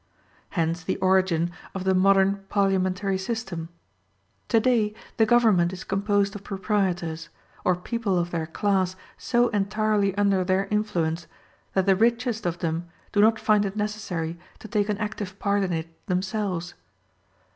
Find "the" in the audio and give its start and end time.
0.83-0.97, 1.83-1.93, 5.17-5.27, 11.85-11.95